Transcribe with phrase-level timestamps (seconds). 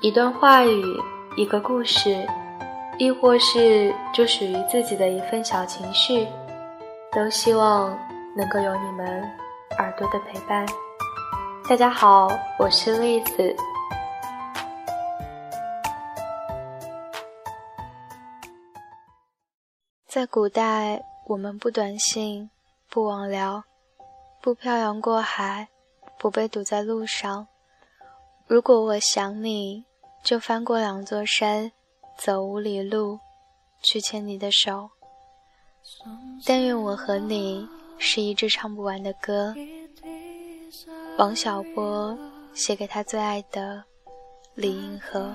[0.00, 0.96] 一段话语，
[1.36, 2.24] 一个故事，
[2.98, 6.24] 亦或是就属于自己的一份小情绪，
[7.10, 7.98] 都希望
[8.36, 9.28] 能够有你们
[9.78, 10.64] 耳朵的陪伴。
[11.68, 12.28] 大家好，
[12.60, 13.56] 我是栗子。
[20.06, 22.48] 在古代，我们不短信，
[22.88, 23.64] 不网聊，
[24.40, 25.66] 不漂洋过海，
[26.20, 27.48] 不被堵在路上。
[28.46, 29.84] 如果我想你，
[30.28, 31.72] 就翻过两座山，
[32.18, 33.18] 走五里路，
[33.82, 34.90] 去牵你的手。
[36.44, 37.66] 但愿我和你
[37.96, 39.54] 是一支唱不完的歌。
[41.16, 42.14] 王小波
[42.52, 43.82] 写给他最爱的
[44.54, 45.34] 李银河。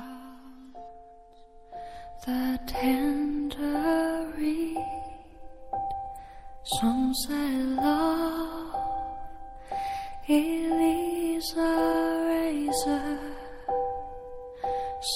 [2.24, 4.78] the tender reed
[6.80, 8.76] songs I love
[10.28, 11.62] Elisa
[12.28, 13.23] razor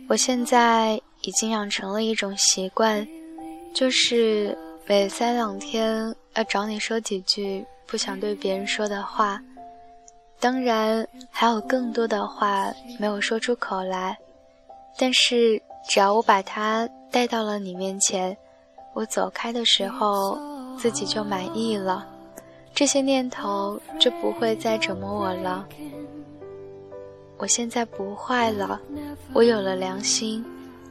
[0.10, 3.08] 我现在已经养成了一种习惯，
[3.74, 4.58] 就是
[4.92, 9.42] 每三两天要找你说几句不想对别人说的话。
[10.38, 14.18] 当然，还有更多的话没有说出口来，
[14.98, 18.36] 但是只要我把它带到了你面前，
[18.94, 20.38] 我走开的时候
[20.78, 22.06] 自己就满意了。
[22.76, 25.66] 这些念头就不会再折磨我了。
[27.38, 28.78] 我现在不坏了，
[29.32, 30.44] 我有了良心，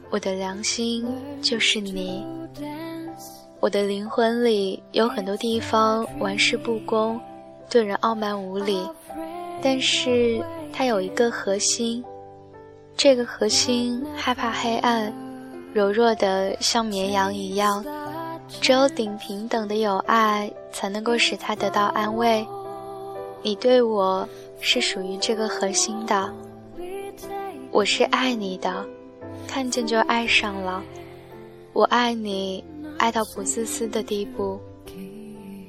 [0.09, 1.05] 我的良心
[1.39, 2.25] 就是你。
[3.61, 7.21] 我的灵魂里有很多地方玩世不恭，
[7.69, 8.83] 对人傲慢无礼，
[9.61, 12.03] 但是它有一个核心，
[12.97, 15.13] 这个核心害怕黑暗，
[15.73, 17.85] 柔弱的像绵羊一样。
[18.59, 22.43] 只有顶平等的友爱，才能够使他得到安慰。
[23.43, 24.27] 你对我
[24.59, 26.33] 是属于这个核心的，
[27.69, 28.83] 我是爱你的，
[29.47, 30.83] 看见就爱上了。
[31.73, 32.61] 我爱你，
[33.01, 34.61] 爱到不自私的地步。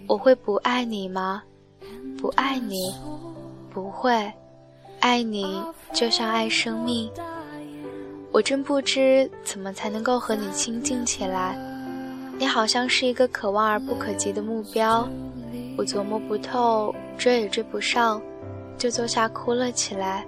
[0.06, 1.42] 我会不爱你吗？
[2.18, 2.94] 不爱你，
[3.70, 4.30] 不会。
[5.00, 5.62] 爱你
[5.94, 7.10] 就像爱生命。
[8.32, 11.56] 我真不知怎么才能够和你亲近起来。
[12.38, 15.08] 你好像是一个可望而不可及的目标，
[15.78, 18.20] 我琢磨不透，追也追不上，
[18.76, 20.26] 就坐下哭了起来。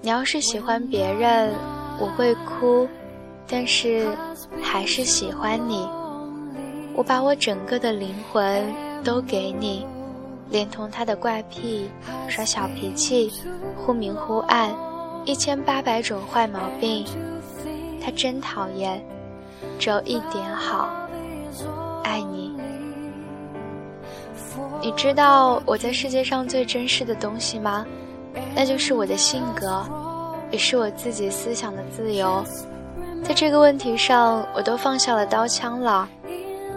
[0.00, 1.54] 你要是喜欢别人，
[2.00, 2.88] 我会哭，
[3.48, 4.06] 但是
[4.62, 5.88] 还是喜欢你。
[6.94, 8.64] 我把我整个的灵魂
[9.02, 9.86] 都给你，
[10.50, 11.88] 连同他的怪癖、
[12.28, 13.32] 耍小脾气、
[13.76, 14.74] 忽明忽暗、
[15.24, 17.06] 一千八百种坏毛病，
[18.04, 19.02] 他真讨厌。
[19.78, 20.90] 只有一点好，
[22.02, 22.52] 爱你。
[24.82, 27.86] 你知道我在世界上最珍视的东西吗？
[28.54, 29.84] 那就是我的性格，
[30.50, 32.44] 也是我自己思想的自由。
[33.24, 36.08] 在这个问题上，我都放下了刀枪了。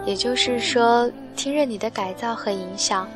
[0.06, 3.08] 也就是说，听任你的改造和影响。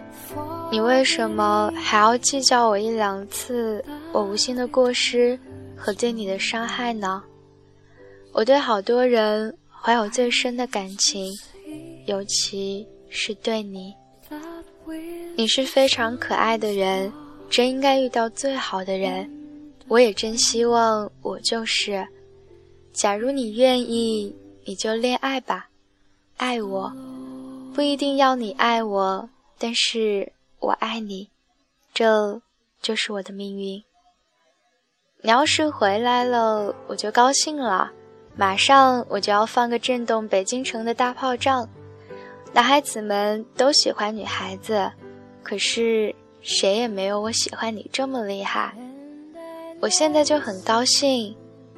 [0.71, 5.39] 你为什么还要计较我一两次我无心的过失
[5.75, 7.23] 和对你的伤害呢？
[8.31, 9.55] 我对好多人。
[9.85, 11.31] 怀有最深的感情，
[12.07, 13.93] 尤其是对你。
[15.35, 17.13] 你是非常可爱的人，
[17.51, 19.29] 真应该遇到最好的人。
[19.87, 22.03] 我也真希望我就是。
[22.95, 24.33] 假如你愿意，
[24.63, 25.67] 你就恋爱吧，
[26.37, 26.93] 爱我，
[27.73, 29.29] 不一定要你爱我，
[29.59, 31.27] 但是我爱你，
[31.93, 32.41] 这
[32.81, 33.83] 就是我的命运。
[35.21, 37.91] 你要是回来了，我就高兴了。
[38.37, 41.67] 马上我就要放个震动北京城的大炮仗，
[42.53, 44.89] 男孩子们都喜欢女孩子，
[45.43, 48.73] 可是谁也没有我喜欢你这么厉害。
[49.81, 51.35] 我现在就很高兴，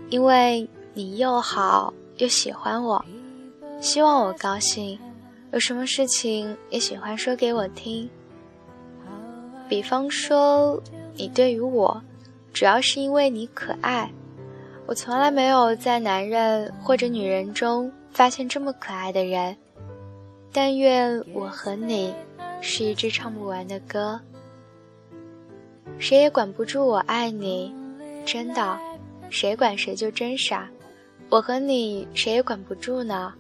[0.10, 3.06] 因为你又好又喜欢我，
[3.80, 4.98] 希望我高兴。
[5.52, 8.10] 有什么事情也喜欢说给我听，
[9.70, 10.82] 比方说
[11.14, 12.02] 你对于我，
[12.52, 14.12] 主要是因为你可爱。
[14.88, 19.56] 我从来没有在男人或者女人中发现这么可爱的人。
[20.52, 22.12] 但愿我和你
[22.60, 24.20] 是一支唱不完的歌。
[26.00, 27.72] 谁也管不住我爱你，
[28.26, 28.80] 真的，
[29.30, 30.68] 谁管谁就真傻。
[31.30, 33.34] 我和你谁也管不住呢。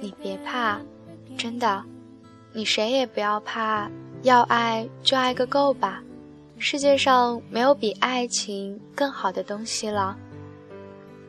[0.00, 0.80] 你别怕，
[1.38, 1.82] 真的，
[2.52, 3.90] 你谁也不要怕，
[4.22, 6.02] 要爱就爱个够吧。
[6.58, 10.16] 世界上没有比爱情更好的东西了。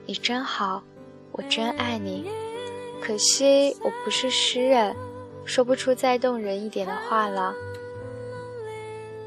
[0.06, 0.84] 你真好，
[1.32, 2.30] 我真爱你。
[3.02, 4.96] 可惜我不是诗人，
[5.46, 7.54] 说不出再动人一点的话了。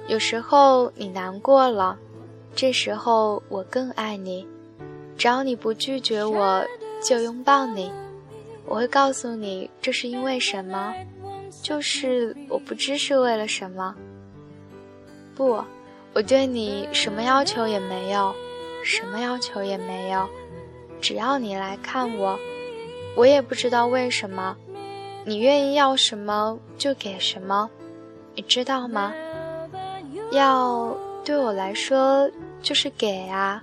[0.06, 1.98] 有时候你难过了，
[2.54, 4.46] 这时候我更爱你。
[5.16, 6.64] 只要你不拒绝我，
[7.02, 7.90] 就拥抱你。
[8.64, 10.94] 我会告诉你这是因为什么，
[11.62, 13.94] 就是我不知是为了什么。
[15.34, 15.62] 不，
[16.12, 18.34] 我对你什么要求也没有，
[18.82, 20.28] 什么要求也没有，
[21.00, 22.38] 只要你来看我，
[23.16, 24.56] 我也不知道为什么，
[25.24, 27.70] 你愿意要什么就给什么，
[28.34, 29.14] 你知道吗？
[30.32, 32.28] 要对我来说
[32.60, 33.62] 就是给啊，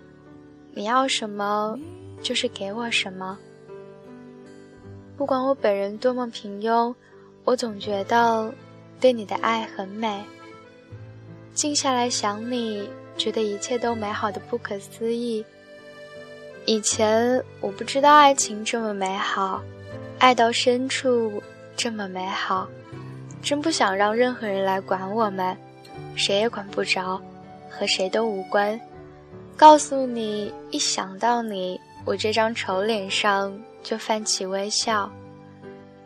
[0.75, 1.77] 你要什么
[2.21, 3.37] 就是给我什么。
[5.15, 6.93] 不管我本人多么平庸，
[7.43, 8.51] 我总觉得
[8.99, 10.23] 对你的爱很美。
[11.53, 15.45] 静下来想你，觉得一切都美好的不可思议。
[16.65, 19.61] 以前我不知道爱情这么美好，
[20.17, 21.43] 爱到深处
[21.75, 22.67] 这么美好，
[23.43, 25.55] 真不想让任何人来管我们，
[26.15, 27.21] 谁也管不着，
[27.69, 28.79] 和谁都无关。
[29.57, 33.53] 告诉你，一想到你，我这张丑脸上。
[33.83, 35.11] 就泛起微笑。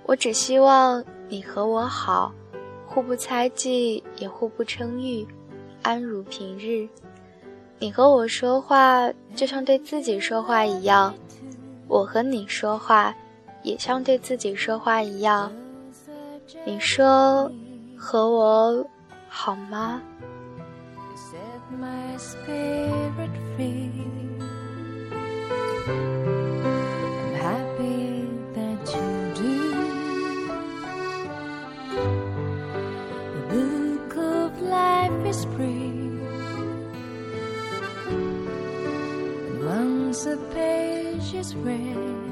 [0.07, 2.33] 我只希望你和我好，
[2.87, 5.27] 互不猜忌，也互不称誉，
[5.83, 6.89] 安如平日。
[7.77, 11.13] 你和我说话，就像对自己说话一样；
[11.87, 13.13] 我和你说话，
[13.61, 15.51] 也像对自己说话一样。
[16.65, 17.51] 你说
[17.95, 18.83] 和我
[19.29, 20.01] 好吗
[21.71, 23.91] my spirit free.
[25.89, 29.57] I'm happy that you do.
[33.33, 36.11] The book of life is free.
[38.07, 42.26] And once a page is read.